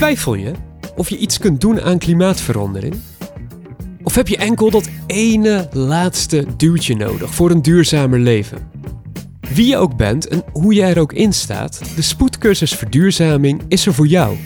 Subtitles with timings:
[0.00, 0.52] Twijfel je
[0.96, 2.94] of je iets kunt doen aan klimaatverandering?
[4.02, 8.70] Of heb je enkel dat ene laatste duwtje nodig voor een duurzamer leven?
[9.54, 13.86] Wie je ook bent en hoe je er ook in staat, de spoedcursus Verduurzaming is
[13.86, 14.36] er voor jou.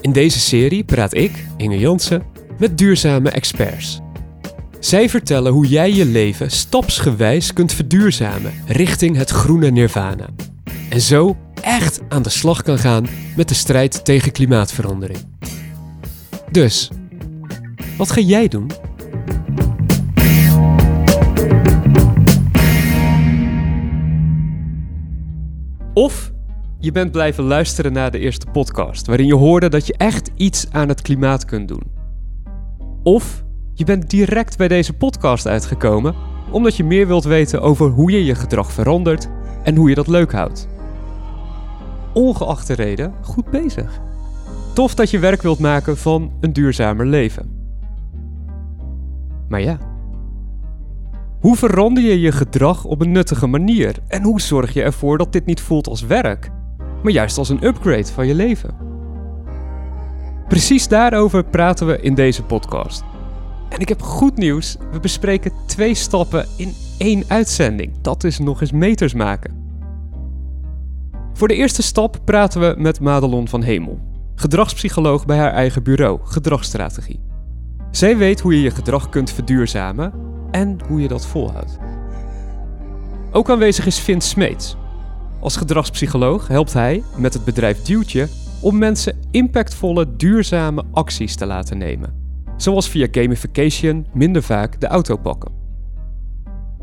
[0.00, 2.22] In deze serie praat ik, Inge Jansen,
[2.58, 4.00] met duurzame experts.
[4.80, 10.28] Zij vertellen hoe jij je leven stapsgewijs kunt verduurzamen richting het groene nirvana.
[10.88, 13.06] En zo echt aan de slag kan gaan
[13.36, 15.18] met de strijd tegen klimaatverandering.
[16.50, 16.90] Dus,
[17.96, 18.70] wat ga jij doen?
[25.94, 26.32] Of
[26.78, 30.66] je bent blijven luisteren naar de eerste podcast, waarin je hoorde dat je echt iets
[30.70, 31.82] aan het klimaat kunt doen.
[33.02, 36.14] Of je bent direct bij deze podcast uitgekomen
[36.50, 39.28] omdat je meer wilt weten over hoe je je gedrag verandert
[39.62, 40.68] en hoe je dat leuk houdt.
[42.12, 44.00] Ongeacht de reden, goed bezig.
[44.72, 47.58] Tof dat je werk wilt maken van een duurzamer leven.
[49.48, 49.78] Maar ja,
[51.40, 53.96] hoe verander je je gedrag op een nuttige manier?
[54.08, 56.50] En hoe zorg je ervoor dat dit niet voelt als werk,
[57.02, 58.74] maar juist als een upgrade van je leven?
[60.48, 63.04] Precies daarover praten we in deze podcast.
[63.68, 64.76] En ik heb goed nieuws.
[64.92, 67.92] We bespreken twee stappen in één uitzending.
[68.00, 69.59] Dat is nog eens meters maken.
[71.32, 73.98] Voor de eerste stap praten we met Madelon van Hemel,
[74.34, 77.20] gedragspsycholoog bij haar eigen bureau, Gedragsstrategie.
[77.90, 80.12] Zij weet hoe je je gedrag kunt verduurzamen
[80.50, 81.78] en hoe je dat volhoudt.
[83.32, 84.76] Ook aanwezig is Vin Smeets.
[85.40, 88.28] Als gedragspsycholoog helpt hij met het bedrijf Duwtje
[88.60, 92.14] om mensen impactvolle, duurzame acties te laten nemen.
[92.56, 95.52] Zoals via gamification minder vaak de auto pakken.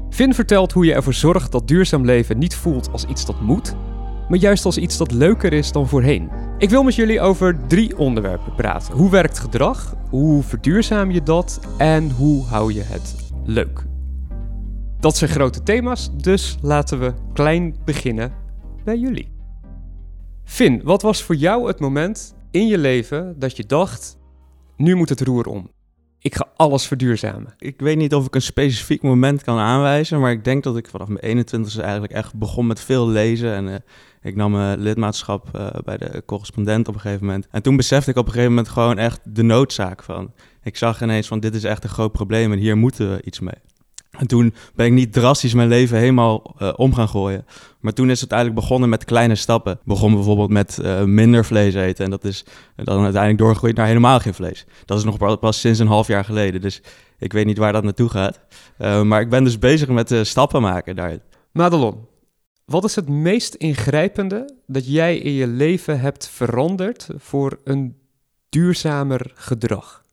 [0.09, 3.75] Vin vertelt hoe je ervoor zorgt dat duurzaam leven niet voelt als iets dat moet,
[4.29, 6.29] maar juist als iets dat leuker is dan voorheen.
[6.57, 8.93] Ik wil met jullie over drie onderwerpen praten.
[8.93, 9.95] Hoe werkt gedrag?
[10.09, 11.59] Hoe verduurzaam je dat?
[11.77, 13.85] En hoe hou je het leuk?
[14.99, 18.33] Dat zijn grote thema's, dus laten we klein beginnen
[18.83, 19.31] bij jullie.
[20.43, 24.17] Finn, wat was voor jou het moment in je leven dat je dacht:
[24.75, 25.69] nu moet het roer om?
[26.19, 27.53] Ik ga alles verduurzamen.
[27.57, 30.87] Ik weet niet of ik een specifiek moment kan aanwijzen, maar ik denk dat ik
[30.87, 33.53] vanaf mijn 21ste eigenlijk echt begon met veel lezen.
[33.53, 33.75] En uh,
[34.27, 37.47] ik nam mijn lidmaatschap uh, bij de correspondent op een gegeven moment.
[37.51, 40.33] En toen besefte ik op een gegeven moment gewoon echt de noodzaak van.
[40.63, 43.39] Ik zag ineens van dit is echt een groot probleem en hier moeten we iets
[43.39, 43.55] mee.
[44.11, 47.45] En toen ben ik niet drastisch mijn leven helemaal uh, om gaan gooien.
[47.79, 49.79] Maar toen is het eigenlijk begonnen met kleine stappen.
[49.83, 52.05] Begon bijvoorbeeld met uh, minder vlees eten.
[52.05, 52.45] En dat is
[52.75, 54.65] dan uiteindelijk doorgegroeid naar helemaal geen vlees.
[54.85, 56.61] Dat is nog pas sinds een half jaar geleden.
[56.61, 56.81] Dus
[57.17, 58.39] ik weet niet waar dat naartoe gaat.
[59.03, 61.21] Maar ik ben dus bezig met stappen maken daarin.
[61.51, 62.07] Madelon,
[62.71, 67.97] wat is het meest ingrijpende dat jij in je leven hebt veranderd voor een
[68.49, 70.05] duurzamer gedrag?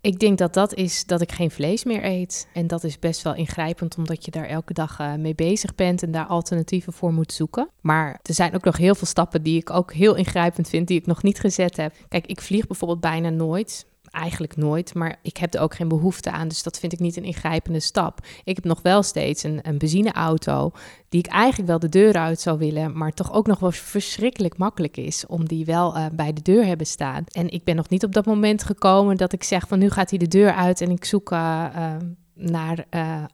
[0.00, 2.48] Ik denk dat dat is dat ik geen vlees meer eet.
[2.54, 6.02] En dat is best wel ingrijpend, omdat je daar elke dag uh, mee bezig bent
[6.02, 7.68] en daar alternatieven voor moet zoeken.
[7.80, 10.98] Maar er zijn ook nog heel veel stappen die ik ook heel ingrijpend vind, die
[10.98, 11.94] ik nog niet gezet heb.
[12.08, 16.30] Kijk, ik vlieg bijvoorbeeld bijna nooit eigenlijk nooit, maar ik heb er ook geen behoefte
[16.30, 16.48] aan.
[16.48, 18.18] Dus dat vind ik niet een ingrijpende stap.
[18.44, 20.72] Ik heb nog wel steeds een, een benzineauto
[21.08, 24.56] die ik eigenlijk wel de deur uit zou willen, maar toch ook nog wel verschrikkelijk
[24.56, 27.24] makkelijk is om die wel uh, bij de deur hebben staan.
[27.32, 30.10] En ik ben nog niet op dat moment gekomen dat ik zeg van nu gaat
[30.10, 31.94] hij de deur uit en ik zoek uh, uh,
[32.34, 32.86] naar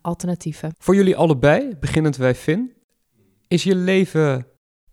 [0.03, 0.75] alternatieven.
[0.79, 2.73] Voor jullie allebei, beginnend bij Finn,
[3.49, 4.47] is je leven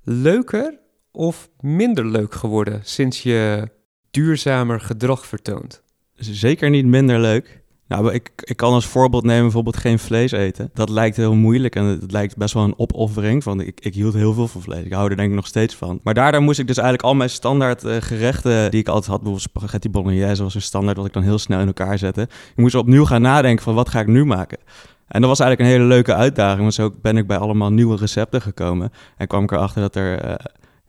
[0.03, 0.79] leuker
[1.11, 3.69] of minder leuk geworden sinds je
[4.13, 5.81] duurzamer gedrag vertoont?
[6.16, 7.62] Zeker niet minder leuk.
[7.88, 10.69] Nou, ik, ik kan als voorbeeld nemen bijvoorbeeld geen vlees eten.
[10.74, 13.44] Dat lijkt heel moeilijk en het lijkt best wel een opoffering.
[13.44, 14.85] Van, ik, ik hield heel veel van vlees.
[14.85, 16.00] Ik hou er denk ik nog steeds van.
[16.03, 19.22] Maar daardoor moest ik dus eigenlijk al mijn standaard uh, gerechten die ik altijd had,
[19.22, 22.22] bijvoorbeeld spaghetti bolognese was een standaard wat ik dan heel snel in elkaar zette.
[22.22, 24.57] Ik moest opnieuw gaan nadenken van wat ga ik nu maken.
[25.07, 27.97] En dat was eigenlijk een hele leuke uitdaging, want zo ben ik bij allemaal nieuwe
[27.97, 28.91] recepten gekomen.
[29.18, 30.25] En kwam ik erachter dat er...
[30.25, 30.34] Uh,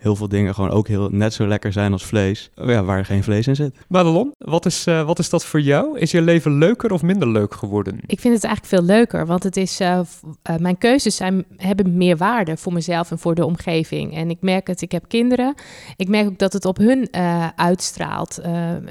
[0.05, 3.23] heel veel dingen gewoon ook heel, net zo lekker zijn als vlees, ja, waar geen
[3.23, 3.77] vlees in zit.
[3.89, 5.99] Madelon, wat is, uh, wat is dat voor jou?
[5.99, 8.01] Is je leven leuker of minder leuk geworden?
[8.07, 10.01] Ik vind het eigenlijk veel leuker, want het is, uh,
[10.51, 14.15] uh, mijn keuzes zijn, hebben meer waarde voor mezelf en voor de omgeving.
[14.15, 15.55] En ik merk het, ik heb kinderen,
[15.97, 17.09] ik merk ook dat het op hun
[17.57, 18.39] uitstraalt.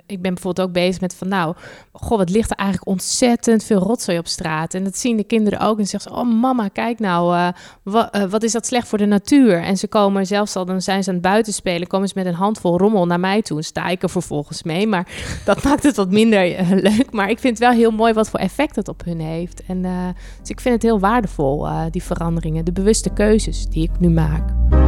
[0.06, 1.56] ik ben bijvoorbeeld ook bezig met van nou,
[1.92, 4.74] goh, wat ligt er eigenlijk ontzettend veel rotzooi op straat.
[4.74, 7.52] En dat zien de kinderen ook en zeggen ze, oh mama, kijk nou,
[7.84, 9.62] wat, wat is dat slecht voor de natuur?
[9.62, 12.34] En ze komen zelfs al, dan zijn aan het buiten spelen, komen ze met een
[12.34, 13.58] handvol rommel naar mij toe.
[13.58, 14.88] En sta ik er vervolgens mee.
[14.88, 15.08] Maar
[15.46, 17.12] dat maakt het wat minder uh, leuk.
[17.12, 19.64] Maar ik vind het wel heel mooi wat voor effect het op hun heeft.
[19.68, 20.08] En uh,
[20.40, 22.66] dus ik vind het heel waardevol, uh, die veranderingen.
[22.66, 24.83] De bewuste keuzes die ik nu maak.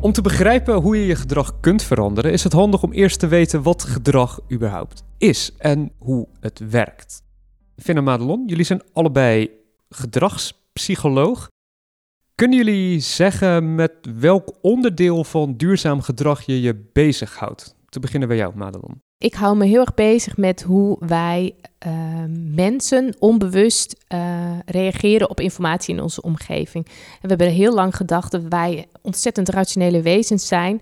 [0.00, 3.26] Om te begrijpen hoe je je gedrag kunt veranderen, is het handig om eerst te
[3.26, 7.22] weten wat gedrag überhaupt is en hoe het werkt.
[7.76, 9.50] Finn Madelon, jullie zijn allebei
[9.88, 11.48] gedragspsycholoog.
[12.34, 17.76] Kunnen jullie zeggen met welk onderdeel van duurzaam gedrag je je bezighoudt?
[17.98, 19.02] Te beginnen bij jou, Madelon.
[19.18, 21.54] Ik hou me heel erg bezig met hoe wij
[21.86, 21.92] uh,
[22.54, 26.84] mensen onbewust uh, reageren op informatie in onze omgeving.
[27.20, 30.80] We hebben heel lang gedacht dat wij ontzettend rationele wezens zijn.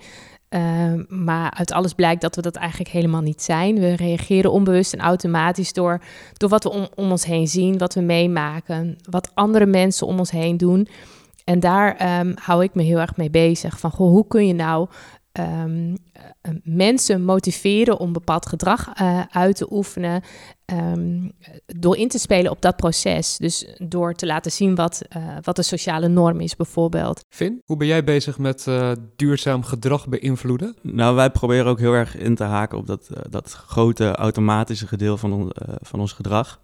[0.51, 0.61] Uh,
[1.09, 3.79] maar uit alles blijkt dat we dat eigenlijk helemaal niet zijn.
[3.79, 6.01] We reageren onbewust en automatisch door,
[6.33, 10.31] door wat we om, ons heen zien, wat we meemaken, wat andere mensen om ons
[10.31, 10.89] heen doen.
[11.45, 13.79] En daar um, hou ik me heel erg mee bezig.
[13.79, 14.89] Van goh, hoe kun je nou
[15.39, 15.97] um,
[16.63, 20.23] mensen motiveren om bepaald gedrag uh, uit te oefenen.
[20.73, 21.33] Um,
[21.67, 23.37] door in te spelen op dat proces.
[23.37, 27.21] Dus door te laten zien wat, uh, wat de sociale norm is, bijvoorbeeld.
[27.29, 30.77] Finn, hoe ben jij bezig met uh, duurzaam gedrag beïnvloeden?
[30.83, 35.21] Nou, wij proberen ook heel erg in te haken op dat, dat grote automatische gedeelte
[35.21, 36.61] van, on, van ons gedrag.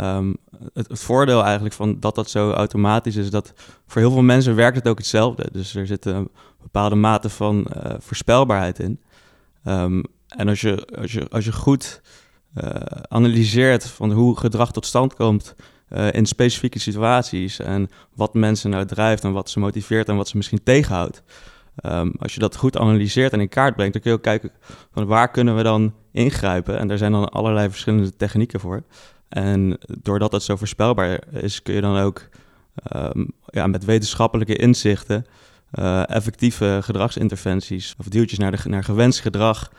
[0.00, 0.36] Um,
[0.72, 3.52] het, voordeel eigenlijk van dat dat zo automatisch is, dat
[3.86, 5.48] voor heel veel mensen werkt het ook hetzelfde.
[5.52, 6.30] Dus er zit een
[6.62, 9.00] bepaalde mate van uh, voorspelbaarheid in.
[9.64, 12.00] Um, en als je, als je, als je goed
[12.54, 12.70] uh,
[13.08, 15.54] analyseert van hoe gedrag tot stand komt
[15.88, 20.28] uh, in specifieke situaties en wat mensen nou drijft en wat ze motiveert en wat
[20.28, 21.22] ze misschien tegenhoudt.
[21.84, 24.50] Um, als je dat goed analyseert en in kaart brengt, dan kun je ook kijken
[24.92, 26.78] van waar kunnen we dan ingrijpen.
[26.78, 28.82] En daar zijn dan allerlei verschillende technieken voor.
[29.28, 32.28] En doordat het zo voorspelbaar is, kun je dan ook
[32.96, 35.26] um, ja, met wetenschappelijke inzichten
[35.72, 39.72] uh, effectieve gedragsinterventies of duwtjes naar, de, naar gewenst gedrag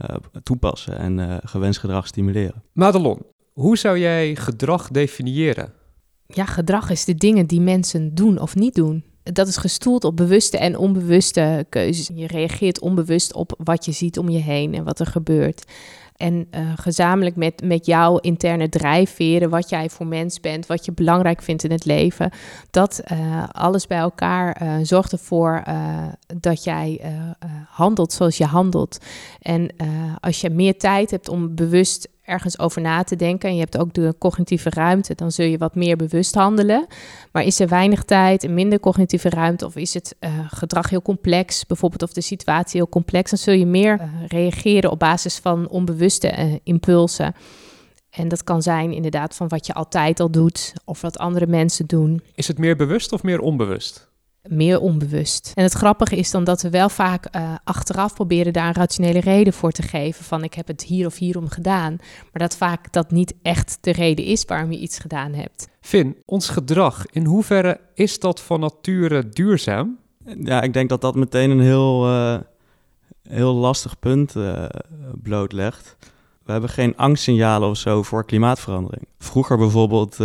[0.00, 2.62] uh, toepassen en uh, gewenst gedrag stimuleren.
[2.72, 3.22] Madelon,
[3.52, 5.72] hoe zou jij gedrag definiëren?
[6.26, 9.04] Ja, gedrag is de dingen die mensen doen of niet doen.
[9.32, 12.10] Dat is gestoeld op bewuste en onbewuste keuzes.
[12.14, 15.64] Je reageert onbewust op wat je ziet om je heen en wat er gebeurt.
[16.16, 20.92] En uh, gezamenlijk met, met jouw interne drijfveren, wat jij voor mens bent, wat je
[20.92, 22.30] belangrijk vindt in het leven,
[22.70, 25.62] dat uh, alles bij elkaar uh, zorgt ervoor
[26.40, 27.00] dat jij
[27.68, 28.98] handelt zoals je handelt.
[29.40, 29.70] En
[30.20, 33.78] als je meer tijd hebt om bewust ergens over na te denken en je hebt
[33.78, 36.86] ook de cognitieve ruimte, dan zul je wat meer bewust handelen.
[37.32, 41.02] Maar is er weinig tijd en minder cognitieve ruimte of is het uh, gedrag heel
[41.02, 45.36] complex, bijvoorbeeld of de situatie heel complex, dan zul je meer uh, reageren op basis
[45.36, 47.34] van onbewuste uh, impulsen.
[48.10, 51.86] En dat kan zijn inderdaad van wat je altijd al doet of wat andere mensen
[51.86, 52.22] doen.
[52.34, 54.08] Is het meer bewust of meer onbewust?
[54.48, 55.52] Meer onbewust.
[55.54, 59.20] En het grappige is dan dat we wel vaak uh, achteraf proberen daar een rationele
[59.20, 60.24] reden voor te geven.
[60.24, 61.96] Van ik heb het hier of hierom gedaan.
[62.32, 65.68] Maar dat vaak dat niet echt de reden is waarom je iets gedaan hebt.
[65.80, 69.98] Finn, ons gedrag, in hoeverre is dat van nature duurzaam?
[70.38, 72.38] Ja, ik denk dat dat meteen een heel, uh,
[73.28, 74.64] heel lastig punt uh,
[75.22, 75.96] blootlegt.
[76.44, 79.06] We hebben geen angstsignalen of zo voor klimaatverandering.
[79.18, 80.16] Vroeger bijvoorbeeld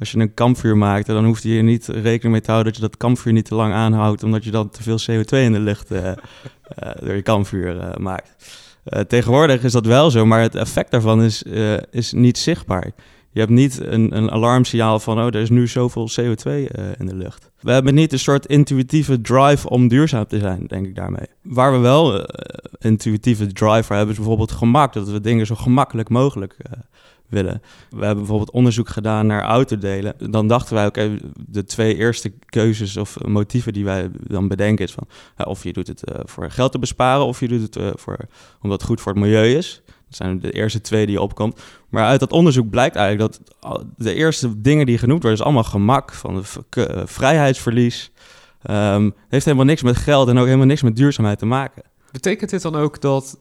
[0.00, 2.88] als je een kampvuur maakt, dan hoeft je niet rekening mee te houden dat je
[2.88, 5.92] dat kampvuur niet te lang aanhoudt, omdat je dan te veel CO2 in de lucht
[5.92, 6.12] uh, uh,
[7.00, 8.58] door je kampvuur uh, maakt.
[9.08, 11.42] tegenwoordig is dat wel zo, maar het effect daarvan is,
[11.90, 12.92] is niet zichtbaar.
[13.32, 16.50] Je hebt niet een, een alarmsignaal van, oh, er is nu zoveel CO2
[16.98, 17.50] in de lucht.
[17.60, 21.26] We hebben niet een soort intuïtieve drive om duurzaam te zijn, denk ik daarmee.
[21.42, 22.26] Waar we wel
[22.78, 24.92] intuïtieve drive voor hebben, is bijvoorbeeld gemak.
[24.92, 26.56] Dat we dingen zo gemakkelijk mogelijk
[27.28, 27.62] willen.
[27.90, 30.14] We hebben bijvoorbeeld onderzoek gedaan naar autodelen.
[30.30, 31.18] Dan dachten wij, oké,
[31.48, 35.06] de twee eerste keuzes of motieven die wij dan bedenken is van...
[35.46, 38.18] Of je doet het voor geld te besparen of je doet het voor,
[38.60, 39.82] omdat het goed voor het milieu is.
[40.10, 41.60] Dat zijn de eerste twee die opkomt.
[41.88, 43.54] Maar uit dat onderzoek blijkt eigenlijk dat
[43.96, 45.38] de eerste dingen die genoemd worden...
[45.38, 46.44] is allemaal gemak, van
[46.76, 48.10] uh, vrijheidsverlies.
[48.70, 51.82] Um, heeft helemaal niks met geld en ook helemaal niks met duurzaamheid te maken.
[52.12, 53.38] Betekent dit dan ook dat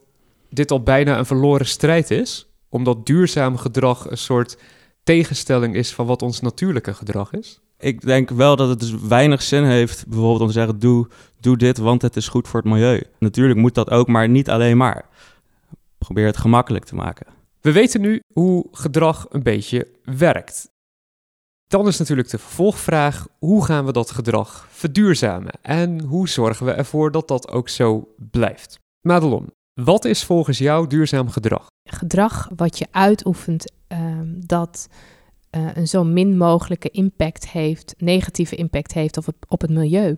[0.49, 2.49] dit al bijna een verloren strijd is?
[2.69, 4.57] omdat duurzaam gedrag een soort
[5.03, 7.61] tegenstelling is van wat ons natuurlijke gedrag is?
[7.79, 11.07] Ik denk wel dat het dus weinig zin heeft, bijvoorbeeld om te zeggen: doe,
[11.39, 13.03] doe dit, want het is goed voor het milieu.
[13.19, 15.05] Natuurlijk moet dat ook, maar niet alleen maar.
[15.99, 17.27] Probeer het gemakkelijk te maken.
[17.61, 20.69] We weten nu hoe gedrag een beetje werkt.
[21.67, 25.51] Dan is natuurlijk de vervolgvraag: hoe gaan we dat gedrag verduurzamen?
[25.61, 28.79] En hoe zorgen we ervoor dat dat ook zo blijft?
[29.01, 31.67] Madelon, wat is volgens jou duurzaam gedrag?
[31.89, 34.87] Gedrag wat je uitoefent um, dat
[35.51, 40.17] uh, een zo min mogelijke impact heeft, negatieve impact heeft op het, op het milieu.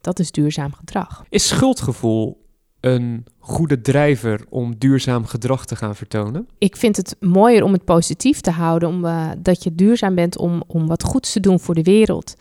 [0.00, 1.24] Dat is duurzaam gedrag.
[1.28, 2.39] Is schuldgevoel
[2.80, 6.48] een goede drijver om duurzaam gedrag te gaan vertonen?
[6.58, 10.38] Ik vind het mooier om het positief te houden, om, uh, dat je duurzaam bent
[10.38, 12.34] om, om wat goeds te doen voor de wereld.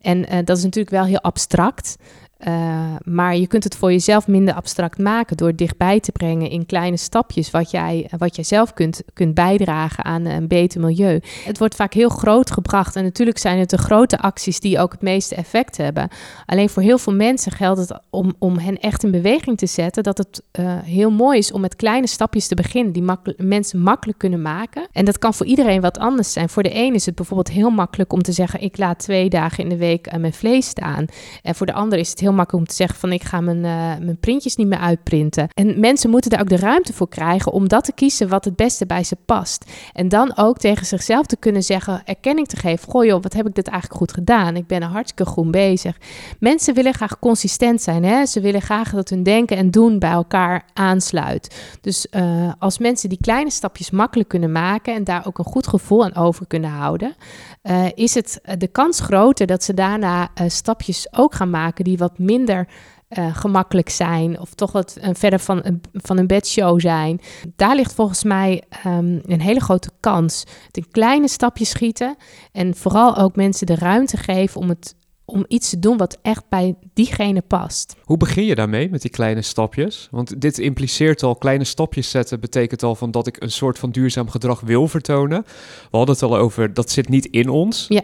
[0.00, 1.96] En uh, dat is natuurlijk wel heel abstract.
[2.38, 6.66] Uh, maar je kunt het voor jezelf minder abstract maken door dichtbij te brengen in
[6.66, 11.20] kleine stapjes wat jij, wat jij zelf kunt, kunt bijdragen aan een beter milieu.
[11.44, 14.92] Het wordt vaak heel groot gebracht en natuurlijk zijn het de grote acties die ook
[14.92, 16.08] het meeste effect hebben.
[16.46, 20.02] Alleen voor heel veel mensen geldt het om, om hen echt in beweging te zetten
[20.02, 23.04] dat het uh, heel mooi is om met kleine stapjes te beginnen die
[23.36, 24.88] mensen makkelijk kunnen maken.
[24.92, 26.48] En dat kan voor iedereen wat anders zijn.
[26.48, 29.64] Voor de een is het bijvoorbeeld heel makkelijk om te zeggen ik laat twee dagen
[29.64, 31.06] in de week uh, mijn vlees staan.
[31.42, 33.56] En voor de ander is het heel makkelijk om te zeggen van ik ga mijn,
[33.56, 35.48] uh, mijn printjes niet meer uitprinten.
[35.54, 38.56] En mensen moeten daar ook de ruimte voor krijgen om dat te kiezen wat het
[38.56, 39.64] beste bij ze past.
[39.92, 42.90] En dan ook tegen zichzelf te kunnen zeggen, erkenning te geven.
[42.90, 44.56] Goh joh, wat heb ik dit eigenlijk goed gedaan?
[44.56, 45.98] Ik ben er hartstikke groen bezig.
[46.38, 48.04] Mensen willen graag consistent zijn.
[48.04, 48.26] Hè?
[48.26, 51.76] Ze willen graag dat hun denken en doen bij elkaar aansluit.
[51.80, 55.66] Dus uh, als mensen die kleine stapjes makkelijk kunnen maken en daar ook een goed
[55.66, 57.14] gevoel aan over kunnen houden,
[57.62, 62.15] uh, is het de kans groter dat ze daarna stapjes ook gaan maken die wat
[62.18, 62.68] minder
[63.08, 67.20] uh, gemakkelijk zijn of toch wat uh, verder van, een, van een bedshow zijn.
[67.56, 70.44] Daar ligt volgens mij um, een hele grote kans.
[70.66, 72.16] Het in kleine stapjes schieten
[72.52, 74.94] en vooral ook mensen de ruimte geven om, het,
[75.24, 77.96] om iets te doen wat echt bij diegene past.
[78.02, 80.08] Hoe begin je daarmee met die kleine stapjes?
[80.10, 83.90] Want dit impliceert al kleine stapjes zetten, betekent al van dat ik een soort van
[83.90, 85.42] duurzaam gedrag wil vertonen.
[85.90, 87.84] We hadden het al over dat zit niet in ons.
[87.88, 88.02] Ja.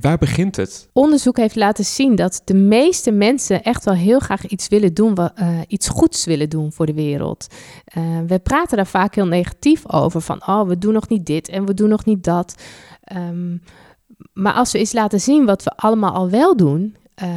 [0.00, 0.88] Waar begint het?
[0.92, 5.18] Onderzoek heeft laten zien dat de meeste mensen echt wel heel graag iets willen doen,
[5.18, 7.46] uh, iets goeds willen doen voor de wereld.
[7.98, 11.48] Uh, we praten daar vaak heel negatief over, van oh, we doen nog niet dit
[11.48, 12.54] en we doen nog niet dat.
[13.16, 13.62] Um,
[14.32, 17.28] maar als we eens laten zien wat we allemaal al wel doen, uh,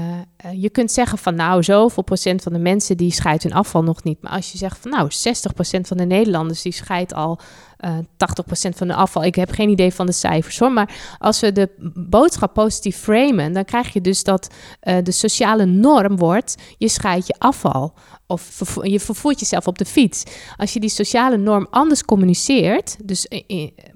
[0.51, 4.03] je kunt zeggen van nou, zoveel procent van de mensen die scheidt hun afval nog
[4.03, 4.21] niet.
[4.21, 7.39] Maar als je zegt van nou, 60 procent van de Nederlanders die scheidt al
[7.85, 9.23] uh, 80 procent van de afval.
[9.23, 10.71] Ik heb geen idee van de cijfers hoor.
[10.71, 15.65] Maar als we de boodschap positief framen, dan krijg je dus dat uh, de sociale
[15.65, 17.93] norm wordt, je scheidt je afval.
[18.27, 20.23] Of je vervoert jezelf op de fiets.
[20.57, 23.27] Als je die sociale norm anders communiceert, dus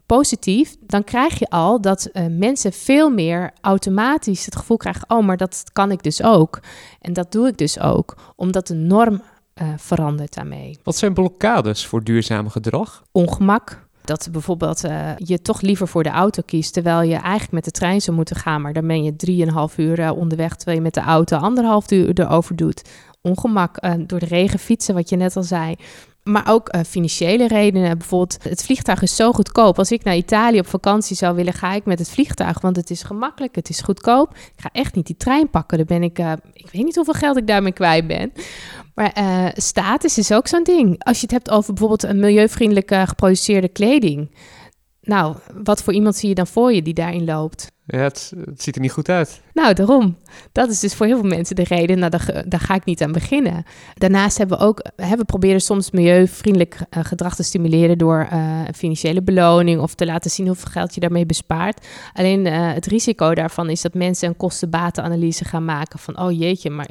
[0.06, 5.38] positief, dan krijg je al dat mensen veel meer automatisch het gevoel krijgen: oh, maar
[5.38, 6.41] dat kan ik dus ook.
[7.02, 9.22] En dat doe ik dus ook, omdat de norm
[9.62, 10.80] uh, verandert daarmee.
[10.84, 13.04] Wat zijn blokkades voor duurzaam gedrag?
[13.12, 13.90] Ongemak.
[14.04, 17.72] Dat bijvoorbeeld uh, je toch liever voor de auto kiest, terwijl je eigenlijk met de
[17.72, 20.94] trein zou moeten gaan, maar dan ben je drieënhalf uur uh, onderweg, terwijl je met
[20.94, 22.82] de auto anderhalf uur erover doet.
[23.22, 25.76] Ongemak door de regen fietsen, wat je net al zei.
[26.24, 27.98] Maar ook uh, financiële redenen.
[27.98, 29.78] Bijvoorbeeld, het vliegtuig is zo goedkoop.
[29.78, 32.62] Als ik naar Italië op vakantie zou willen, ga ik met het vliegtuig.
[32.62, 34.34] Want het is gemakkelijk, het is goedkoop.
[34.34, 35.78] Ik ga echt niet die trein pakken.
[35.78, 38.34] Dan ben ik, uh, ik weet niet hoeveel geld ik daarmee kwijt ben.
[38.96, 41.04] Maar uh, status is ook zo'n ding.
[41.04, 44.32] Als je het hebt over bijvoorbeeld een milieuvriendelijke geproduceerde kleding.
[45.02, 47.72] Nou, wat voor iemand zie je dan voor je die daarin loopt?
[47.86, 49.42] Ja, het, het, ziet er niet goed uit.
[49.54, 50.18] Nou, daarom.
[50.52, 53.02] Dat is dus voor heel veel mensen de reden, nou, daar, daar ga ik niet
[53.02, 53.64] aan beginnen.
[53.94, 58.62] Daarnaast hebben we ook, hè, we proberen soms milieuvriendelijk uh, gedrag te stimuleren door uh,
[58.68, 61.88] een financiële beloning of te laten zien hoeveel geld je daarmee bespaart.
[62.14, 66.70] Alleen uh, het risico daarvan is dat mensen een kostenbatenanalyse gaan maken van, oh jeetje,
[66.70, 66.90] maar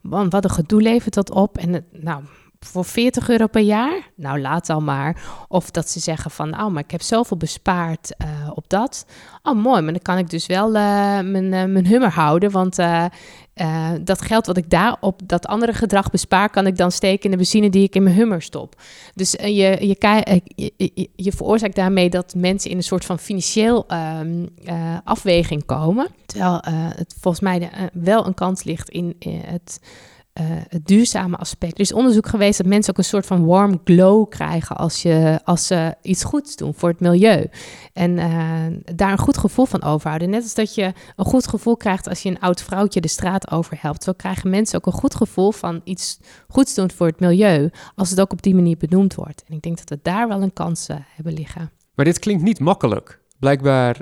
[0.00, 1.58] man, wat een gedoe levert dat op.
[1.58, 2.22] En nou,
[2.66, 4.10] voor 40 euro per jaar?
[4.14, 5.22] Nou, laat dan maar.
[5.48, 9.06] Of dat ze zeggen van, oh, maar ik heb zoveel bespaard uh, op dat.
[9.42, 10.72] Oh, mooi, maar dan kan ik dus wel uh,
[11.20, 12.50] mijn, uh, mijn hummer houden.
[12.50, 12.78] Want
[14.00, 16.50] dat geld wat ik daar op dat andere gedrag bespaar...
[16.50, 18.80] kan ik dan steken in de benzine die ik in mijn hummer stop.
[19.14, 19.96] Dus je, je,
[20.76, 24.46] je, je, veroorzaakt daarmee dat mensen in een soort van financieel ehm,
[25.04, 26.06] afweging komen.
[26.26, 26.60] Terwijl
[26.96, 29.80] het volgens mij wel een kans ligt in het
[30.40, 31.72] uh, het duurzame aspect.
[31.72, 35.40] Er is onderzoek geweest dat mensen ook een soort van warm glow krijgen als, je,
[35.44, 37.46] als ze iets goeds doen voor het milieu.
[37.92, 40.30] En uh, daar een goed gevoel van overhouden.
[40.30, 43.50] Net als dat je een goed gevoel krijgt als je een oud vrouwtje de straat
[43.50, 44.02] overhelpt.
[44.02, 47.70] Zo krijgen mensen ook een goed gevoel van iets goeds doen voor het milieu.
[47.94, 49.42] Als het ook op die manier benoemd wordt.
[49.48, 51.70] En ik denk dat we daar wel een kans uh, hebben liggen.
[51.94, 53.20] Maar dit klinkt niet makkelijk.
[53.38, 54.00] Blijkbaar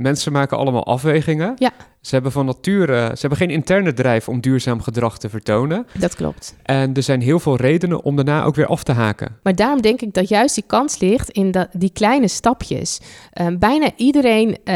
[0.00, 1.54] Mensen maken allemaal afwegingen.
[1.58, 1.70] Ja.
[2.00, 5.86] Ze hebben van nature, ze hebben geen interne drijf om duurzaam gedrag te vertonen.
[5.98, 6.56] Dat klopt.
[6.62, 9.36] En er zijn heel veel redenen om daarna ook weer af te haken.
[9.42, 13.00] Maar daarom denk ik dat juist die kans ligt in dat, die kleine stapjes.
[13.40, 14.74] Uh, bijna iedereen uh,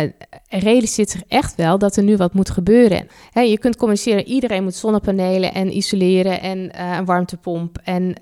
[0.48, 3.06] realiseert zich echt wel dat er nu wat moet gebeuren.
[3.32, 8.14] Je kunt communiceren, iedereen moet zonnepanelen en isoleren en uh, een warmtepomp en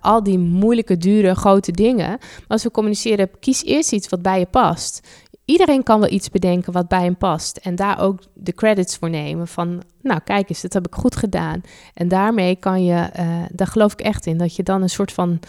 [0.00, 2.08] al die moeilijke, dure, grote dingen.
[2.08, 5.08] Maar als we communiceren, kies eerst iets wat bij je past
[5.46, 7.56] iedereen kan wel iets bedenken wat bij hem past.
[7.56, 9.48] En daar ook de credits voor nemen.
[9.48, 11.60] Van, nou kijk eens, dat heb ik goed gedaan.
[11.94, 15.12] En daarmee kan je, uh, daar geloof ik echt in, dat je dan een soort
[15.12, 15.40] van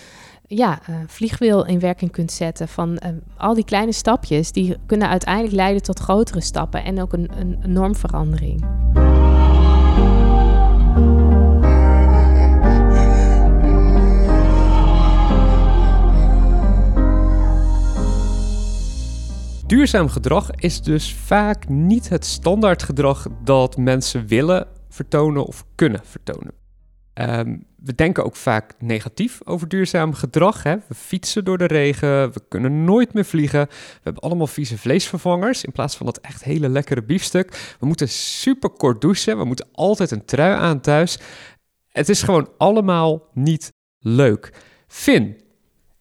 [0.47, 2.67] ja, uh, vliegwiel in werking kunt zetten.
[2.67, 6.83] Van uh, al die kleine stapjes, die kunnen uiteindelijk leiden tot grotere stappen.
[6.83, 8.65] En ook een, een, een normverandering.
[19.67, 26.01] Duurzaam gedrag is dus vaak niet het standaard gedrag dat mensen willen vertonen of kunnen
[26.03, 26.53] vertonen.
[27.13, 30.63] Ehm, we denken ook vaak negatief over duurzaam gedrag.
[30.63, 30.75] Hè?
[30.87, 33.67] We fietsen door de regen, we kunnen nooit meer vliegen.
[33.69, 37.75] We hebben allemaal vieze vleesvervangers in plaats van dat echt hele lekkere biefstuk.
[37.79, 41.19] We moeten super kort douchen, we moeten altijd een trui aan thuis.
[41.87, 44.53] Het is gewoon allemaal niet leuk.
[44.87, 45.41] Finn,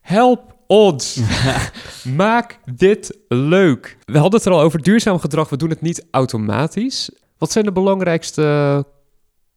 [0.00, 1.20] help ons.
[2.16, 3.98] Maak dit leuk.
[4.04, 5.48] We hadden het er al over duurzaam gedrag.
[5.48, 7.10] We doen het niet automatisch.
[7.38, 8.84] Wat zijn de belangrijkste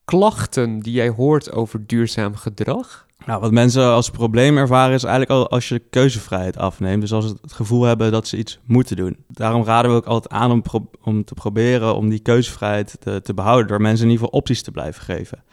[0.05, 3.07] klachten die jij hoort over duurzaam gedrag?
[3.25, 7.01] Nou, wat mensen als probleem ervaren is eigenlijk al als je keuzevrijheid afneemt.
[7.01, 9.17] Dus als ze het gevoel hebben dat ze iets moeten doen.
[9.27, 10.63] Daarom raden we ook altijd aan om,
[11.01, 13.67] om te proberen om die keuzevrijheid te, te, behouden.
[13.67, 15.43] Door mensen in ieder geval opties te blijven geven.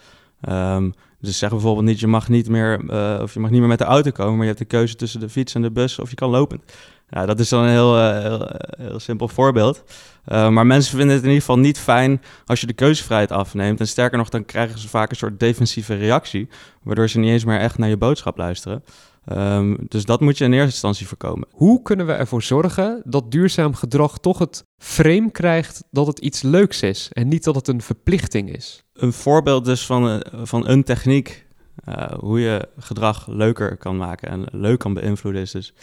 [0.48, 0.94] Um,
[1.26, 3.78] dus zeg bijvoorbeeld niet, je mag niet meer, uh, of je mag niet meer met
[3.78, 6.10] de auto komen, maar je hebt de keuze tussen de fiets en de bus of
[6.10, 6.62] je kan lopen.
[7.10, 8.40] Ja, dat is dan een heel, uh,
[8.78, 9.82] heel, simpel voorbeeld.
[10.28, 13.80] Uh, maar mensen vinden het in ieder geval niet fijn als je de keuzevrijheid afneemt.
[13.80, 16.48] En sterker nog, dan krijgen ze vaak een soort defensieve reactie,
[16.82, 18.84] waardoor ze niet eens meer echt naar je boodschap luisteren.
[19.32, 21.48] Um, dus dat moet je in eerste instantie voorkomen.
[21.50, 26.42] Hoe kunnen we ervoor zorgen dat duurzaam gedrag toch het frame krijgt dat het iets
[26.42, 28.84] leuks is en niet dat het een verplichting is?
[28.92, 31.46] Een voorbeeld dus van, uh, van een techniek
[31.88, 35.74] uh, hoe je gedrag leuker kan maken en leuk kan beïnvloeden is dus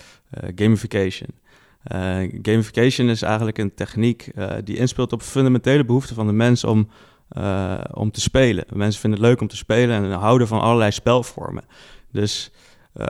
[0.44, 1.30] uh, gamification.
[2.42, 4.32] gamification is eigenlijk een techniek
[4.64, 6.90] die inspeelt op fundamentele behoeften van de mens om,
[7.94, 8.66] om te spelen.
[8.74, 11.64] Mensen vinden het leuk om te spelen en houden van allerlei spelvormen.
[12.12, 12.52] Dus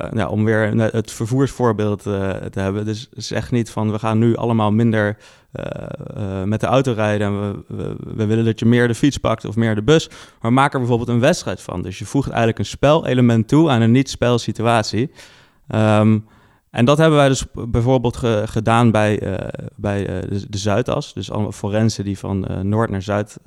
[0.10, 2.86] nou, om weer het vervoersvoorbeeld uh, te hebben.
[2.86, 5.18] Dus zeg niet van we gaan nu allemaal minder
[5.54, 9.46] uh, met de auto rijden en we, we, willen dat je meer de fiets pakt
[9.46, 10.10] of meer de bus.
[10.42, 11.82] Maar maak er bijvoorbeeld een wedstrijd van.
[11.82, 15.12] Dus je voegt eigenlijk een spelelement toe aan een niet-spelsituatie.
[15.68, 16.28] Um,
[16.70, 19.40] en dat hebben wij dus bijvoorbeeld ge gedaan bij,
[19.76, 21.14] bij de, de, Zuidas.
[21.14, 23.38] Dus allemaal forensen die van noord naar zuid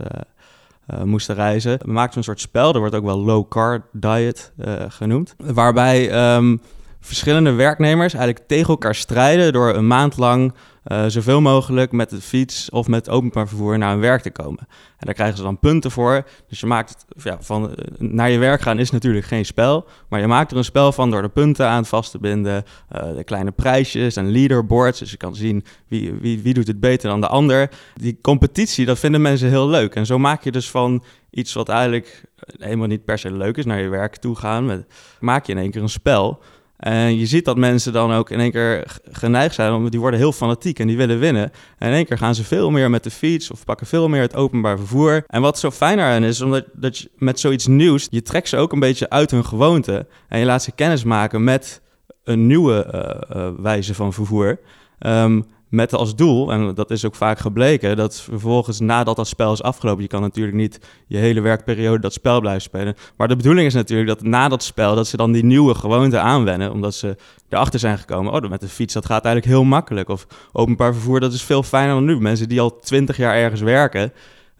[0.94, 1.78] uh, moesten reizen.
[1.84, 5.34] We maakten een soort spel, dat wordt ook wel low carb diet uh, genoemd.
[5.38, 6.60] Waarbij um,
[7.06, 10.52] verschillende werknemers eigenlijk tegen elkaar strijden door een maand lang
[10.86, 14.66] uh, zoveel mogelijk met de fiets of met openbaar vervoer naar hun werk te komen.
[14.68, 16.26] En daar krijgen ze dan punten voor.
[16.48, 19.86] Dus je maakt het, ja, van uh, naar je werk gaan is natuurlijk geen spel,
[20.08, 22.64] maar je maakt er een spel van door de punten aan vast te binden,
[22.96, 24.98] uh, de kleine prijsjes en leaderboards.
[24.98, 27.70] Dus je kan zien wie, wie, wie doet het beter dan de ander.
[27.94, 29.94] Die competitie, dat vinden mensen heel leuk.
[29.94, 32.24] En zo maak je dus van iets wat eigenlijk
[32.58, 34.84] helemaal niet per se leuk is, naar je werk toe gaan,
[35.20, 36.42] maak je in één keer een spel.
[36.76, 40.20] En je ziet dat mensen dan ook in één keer geneigd zijn, omdat die worden
[40.20, 41.52] heel fanatiek en die willen winnen.
[41.78, 44.20] En in één keer gaan ze veel meer met de fiets of pakken veel meer
[44.20, 45.24] het openbaar vervoer.
[45.26, 48.56] En wat zo fijn aan is, omdat dat je met zoiets nieuws, je trekt ze
[48.56, 50.06] ook een beetje uit hun gewoonte.
[50.28, 51.80] En je laat ze kennis maken met
[52.24, 54.58] een nieuwe uh, uh, wijze van vervoer.
[54.98, 59.52] Um, met als doel, en dat is ook vaak gebleken, dat vervolgens nadat dat spel
[59.52, 62.94] is afgelopen, je kan natuurlijk niet je hele werkperiode dat spel blijven spelen.
[63.16, 66.18] Maar de bedoeling is natuurlijk dat na dat spel, dat ze dan die nieuwe gewoonte
[66.18, 67.16] aanwennen, omdat ze
[67.48, 70.08] erachter zijn gekomen, oh, met de fiets, dat gaat eigenlijk heel makkelijk.
[70.08, 72.20] Of openbaar vervoer, dat is veel fijner dan nu.
[72.20, 74.12] Mensen die al twintig jaar ergens werken,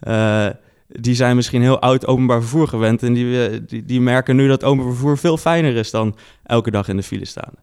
[0.07, 0.47] uh,
[0.87, 4.63] die zijn misschien heel oud openbaar vervoer gewend en die, die, die merken nu dat
[4.63, 7.53] openbaar vervoer veel fijner is dan elke dag in de file staan.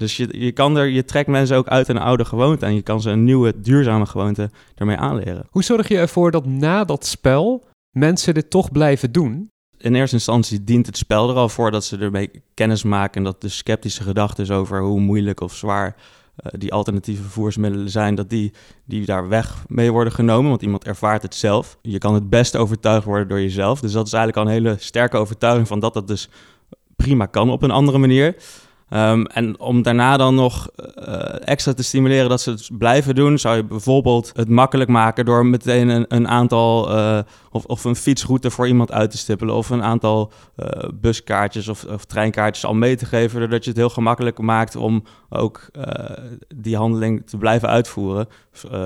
[0.00, 2.82] Dus je, je, kan er, je trekt mensen ook uit een oude gewoonte en je
[2.82, 5.46] kan ze een nieuwe, duurzame gewoonte ermee aanleren.
[5.50, 9.48] Hoe zorg je ervoor dat na dat spel mensen dit toch blijven doen?
[9.78, 13.24] In eerste instantie dient het spel er al voor dat ze ermee kennis maken en
[13.24, 18.30] dat de sceptische gedachten over hoe moeilijk of zwaar uh, die alternatieve vervoersmiddelen zijn, dat
[18.30, 18.52] die,
[18.84, 21.78] die daar weg mee worden genomen, want iemand ervaart het zelf.
[21.82, 23.80] Je kan het best overtuigd worden door jezelf.
[23.80, 26.28] Dus dat is eigenlijk al een hele sterke overtuiging van dat dat dus
[26.96, 28.36] prima kan op een andere manier.
[28.92, 30.68] Um, en om daarna dan nog
[31.08, 35.24] uh, extra te stimuleren dat ze het blijven doen, zou je bijvoorbeeld het makkelijk maken
[35.24, 37.18] door meteen een, een aantal uh,
[37.50, 41.84] of, of, een fietsroute voor iemand uit te stippelen of een aantal uh, buskaartjes of,
[41.84, 45.70] of, treinkaartjes al mee te geven, doordat je het heel gemakkelijk maakt om ook
[46.54, 48.28] die handeling te blijven uitvoeren,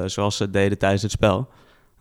[0.06, 1.48] zoals ze deden tijdens het spel.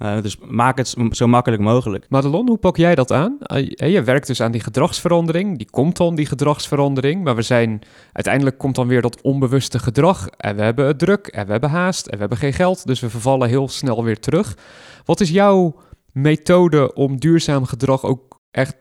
[0.04, 2.06] Uh, dus maak het zo makkelijk mogelijk.
[2.10, 3.38] Madelon, hoe pak jij dat aan?
[3.54, 5.58] Uh, je werkt dus aan die gedragsverandering.
[5.58, 7.24] Die komt dan, die gedragsverandering.
[7.24, 10.28] Maar we zijn, uiteindelijk komt dan weer dat onbewuste gedrag.
[10.28, 12.88] En we hebben het druk, en we hebben haast, en we hebben geen geld.
[12.88, 14.58] Dus we vervallen heel snel weer terug.
[15.06, 15.76] Wat is jouw
[16.12, 18.76] methode om duurzaam gedrag ook echt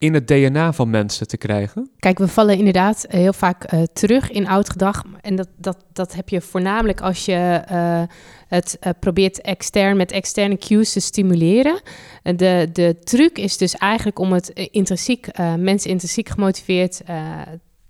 [0.00, 1.90] in het DNA van mensen te krijgen?
[1.98, 5.04] Kijk, we vallen inderdaad heel vaak uh, terug in oud gedrag.
[5.20, 8.02] En dat, dat, dat heb je voornamelijk als je uh,
[8.48, 11.80] het probeert extern met externe cues te stimuleren.
[12.22, 15.26] De, de truc is dus eigenlijk om het intrinsiek,
[15.58, 17.00] mensen intrinsiek gemotiveerd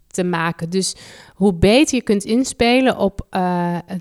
[0.06, 0.70] te maken.
[0.70, 0.96] Dus
[1.34, 3.26] hoe beter je kunt inspelen op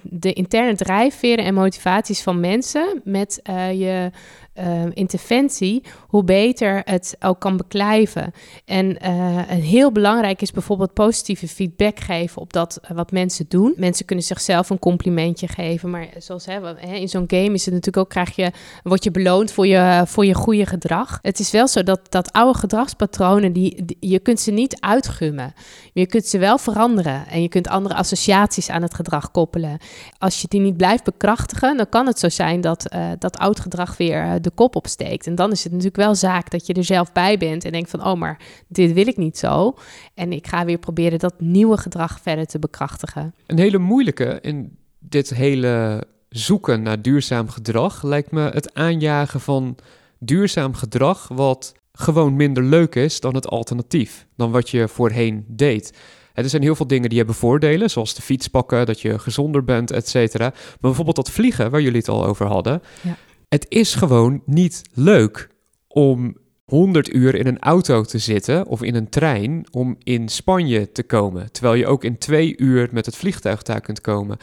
[0.04, 3.40] de interne drijfveren en motivaties van mensen met
[3.74, 4.12] je
[4.60, 8.34] uh, interventie, hoe beter het ook kan beklijven.
[8.66, 13.74] En uh, heel belangrijk is bijvoorbeeld positieve feedback geven op dat uh, wat mensen doen.
[13.78, 17.98] Mensen kunnen zichzelf een complimentje geven, maar zoals hè, in zo'n game is het natuurlijk
[17.98, 18.52] ook krijg je
[18.84, 21.20] word je beloond voor je voor je goede gedrag.
[21.22, 25.54] Het is wel zo dat dat oude gedragspatronen die, je kunt ze niet uitgummen.
[25.94, 29.78] Je kunt ze wel veranderen en je kunt andere associaties aan het gedrag koppelen.
[30.18, 33.98] Als je die niet blijft bekrachtigen, dan kan het zo zijn dat dat oud gedrag
[33.98, 35.28] weer de kop opsteekt.
[35.28, 37.90] En dan is het natuurlijk wel zaak dat je er zelf bij bent en denkt
[37.90, 39.74] van, oh, maar dit wil ik niet zo.
[40.14, 43.34] En ik ga weer proberen dat nieuwe gedrag verder te bekrachtigen.
[43.46, 49.78] Een hele moeilijke in dit hele zoeken naar duurzaam gedrag lijkt me het aanjagen van
[50.20, 55.94] duurzaam gedrag wat gewoon minder leuk is dan het alternatief, dan wat je voorheen deed.
[56.34, 59.64] Er zijn heel veel dingen die hebben voordelen, zoals de fiets pakken, dat je gezonder
[59.64, 60.50] bent, et cetera.
[60.50, 62.82] Maar bijvoorbeeld dat vliegen, waar jullie het al over hadden.
[63.02, 63.18] Ja.
[63.50, 65.50] Het is gewoon niet leuk
[65.88, 70.92] om 100 uur in een auto te zitten of in een trein om in Spanje
[70.92, 74.38] te komen, terwijl je ook in twee uur met het vliegtuig daar kunt komen.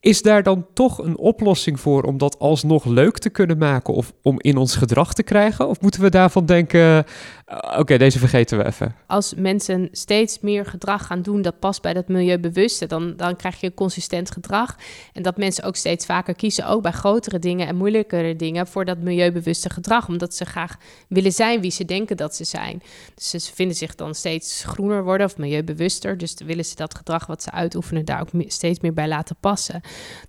[0.00, 4.12] Is daar dan toch een oplossing voor om dat alsnog leuk te kunnen maken of
[4.22, 5.68] om in ons gedrag te krijgen?
[5.68, 8.94] Of moeten we daarvan denken, uh, oké, deze vergeten we even?
[9.06, 13.60] Als mensen steeds meer gedrag gaan doen dat past bij dat milieubewuste, dan, dan krijg
[13.60, 14.76] je consistent gedrag.
[15.12, 18.84] En dat mensen ook steeds vaker kiezen, ook bij grotere dingen en moeilijkere dingen, voor
[18.84, 20.08] dat milieubewuste gedrag.
[20.08, 20.76] Omdat ze graag
[21.08, 22.82] willen zijn wie ze denken dat ze zijn.
[23.14, 26.18] Dus ze vinden zich dan steeds groener worden of milieubewuster.
[26.18, 29.80] Dus willen ze dat gedrag wat ze uitoefenen daar ook steeds meer bij laten passen.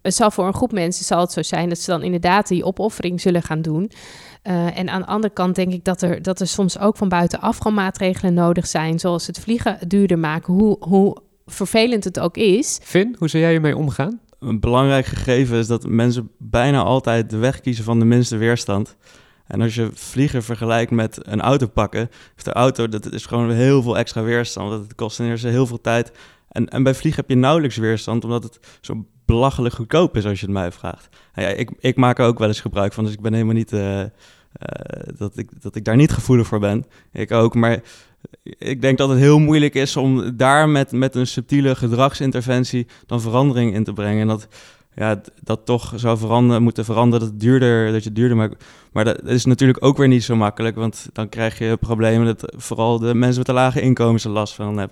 [0.02, 2.64] Het zal voor een groep mensen zal het zo zijn dat ze dan inderdaad die
[2.64, 3.92] opoffering zullen gaan doen.
[4.44, 7.10] Uh, en aan de andere kant denk ik dat er, dat er soms ook van
[7.10, 12.38] buitenaf gewoon maatregelen nodig zijn, zoals het vliegen duurder maken, hoe, hoe vervelend het ook
[12.38, 12.80] is.
[12.84, 14.20] Finn, hoe zou jij ermee omgaan?
[14.40, 18.96] Een belangrijk gegeven is dat mensen bijna altijd de weg kiezen van de minste weerstand.
[19.48, 23.52] En als je vliegen vergelijkt met een auto pakken, of de auto, dat is gewoon
[23.52, 24.70] heel veel extra weerstand.
[24.72, 26.12] Dat kost eerste heel veel tijd.
[26.50, 30.40] En, en bij vliegen heb je nauwelijks weerstand, omdat het zo belachelijk goedkoop is als
[30.40, 31.10] je het mij vraagt.
[31.34, 33.72] Ja, ik, ik maak er ook wel eens gebruik van, dus ik ben helemaal niet
[33.72, 34.08] uh, uh,
[35.18, 36.86] dat, ik, dat ik daar niet gevoelig voor ben.
[37.12, 37.82] Ik ook, maar
[38.44, 43.22] ik denk dat het heel moeilijk is om daar met, met een subtiele gedragsinterventie dan
[43.22, 44.22] verandering in te brengen.
[44.22, 44.48] En dat,
[45.00, 48.64] ja, dat toch zou veranderen, moeten veranderen, dat, het duurder, dat je het duurder maakt.
[48.92, 52.54] Maar dat is natuurlijk ook weer niet zo makkelijk, want dan krijg je problemen dat
[52.58, 54.92] vooral de mensen met de lage inkomens er last van heb,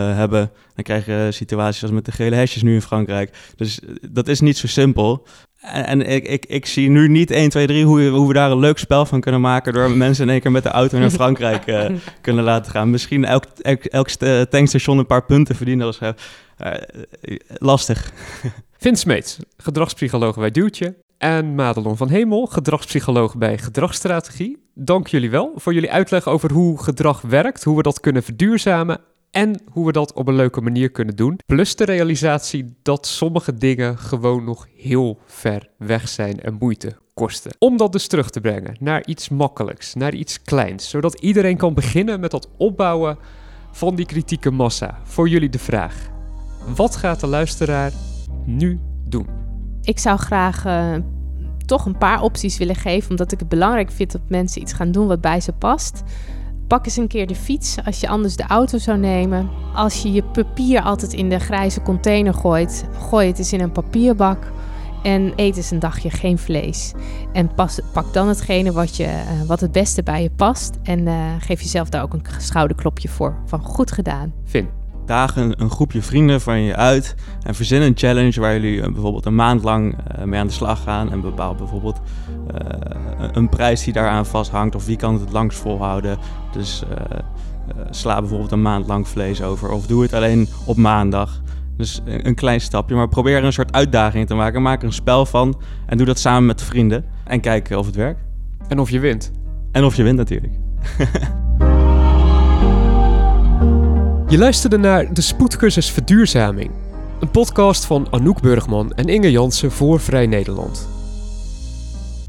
[0.00, 0.50] uh, hebben.
[0.74, 3.52] Dan krijg je situaties als met de gele hesjes nu in Frankrijk.
[3.56, 5.26] Dus eh, dat is niet zo simpel.
[5.60, 8.50] En, en ik, ik, ik zie nu niet 1, 2, 3 hoe, hoe we daar
[8.50, 11.10] een leuk spel van kunnen maken door mensen in één keer met de auto naar
[11.10, 11.84] Frankrijk uh,
[12.20, 12.90] kunnen laten gaan.
[12.90, 14.08] Misschien elk, elk, elk
[14.48, 15.86] tankstation een paar punten verdienen.
[15.86, 16.10] Als, uh,
[17.58, 18.12] lastig.
[18.80, 20.96] Vin Smeets, gedragspsycholoog bij Duwtje.
[21.16, 24.62] En Madelon van Hemel, gedragspsycholoog bij Gedragsstrategie.
[24.74, 29.00] Dank jullie wel voor jullie uitleg over hoe gedrag werkt, hoe we dat kunnen verduurzamen
[29.30, 31.38] en hoe we dat op een leuke manier kunnen doen.
[31.46, 37.52] Plus de realisatie dat sommige dingen gewoon nog heel ver weg zijn en moeite kosten.
[37.58, 41.74] Om dat dus terug te brengen naar iets makkelijks, naar iets kleins, zodat iedereen kan
[41.74, 43.18] beginnen met dat opbouwen
[43.72, 45.00] van die kritieke massa.
[45.04, 46.08] Voor jullie de vraag:
[46.76, 47.92] wat gaat de luisteraar
[48.48, 49.26] nu doen?
[49.82, 50.94] Ik zou graag uh,
[51.66, 54.92] toch een paar opties willen geven, omdat ik het belangrijk vind dat mensen iets gaan
[54.92, 56.02] doen wat bij ze past.
[56.66, 59.48] Pak eens een keer de fiets als je anders de auto zou nemen.
[59.74, 63.72] Als je je papier altijd in de grijze container gooit, gooi het eens in een
[63.72, 64.52] papierbak.
[65.02, 66.92] En eet eens een dagje geen vlees.
[67.32, 70.78] En pas, pak dan hetgene wat, je, uh, wat het beste bij je past.
[70.82, 73.36] En uh, geef jezelf daar ook een schouderklopje voor.
[73.44, 74.32] Van goed gedaan.
[74.44, 74.77] Vin
[75.08, 79.26] dagen een groepje vrienden van je uit en verzin een challenge waar jullie uh, bijvoorbeeld
[79.26, 82.00] een maand lang uh, mee aan de slag gaan en bepaal bijvoorbeeld
[82.54, 86.18] uh, een prijs die daaraan vasthangt of wie kan het langst volhouden.
[86.52, 86.82] Dus
[87.90, 91.40] sla bijvoorbeeld een maand lang vlees over of doe het alleen op maandag.
[91.76, 94.62] Dus een, een klein stapje, maar probeer er een soort uitdaging te maken.
[94.62, 97.94] Maak er een spel van en doe dat samen met vrienden en kijk of het
[97.94, 98.20] werkt.
[98.68, 99.32] En of je wint.
[99.72, 100.52] En of je wint natuurlijk.
[104.28, 106.70] Je luisterde naar de Spoedcursus Verduurzaming,
[107.20, 110.88] een podcast van Anouk Burgman en Inge Jansen voor Vrij Nederland.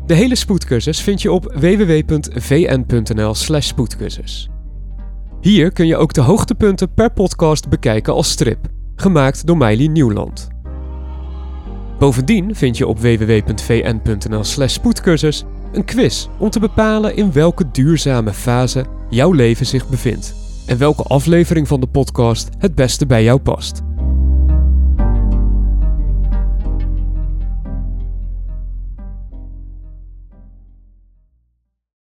[0.06, 4.50] De hele spoedcursus vind je op www.vn.nl/slash spoedcursus.
[5.42, 10.48] Hier kun je ook de hoogtepunten per podcast bekijken als strip, gemaakt door Meili Nieuwland.
[11.98, 18.86] Bovendien vind je op www.vn.nl/slash spoedcursus een quiz om te bepalen in welke duurzame fase
[19.10, 20.49] jouw leven zich bevindt.
[20.70, 23.89] En welke aflevering van de podcast het beste bij jou past.